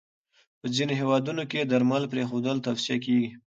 په 0.59 0.67
ځینو 0.75 0.93
هېوادونو 1.01 1.43
کې 1.51 1.59
درمل 1.71 2.03
پرېښودل 2.11 2.57
توصیه 2.65 2.97
کېږي. 3.05 3.29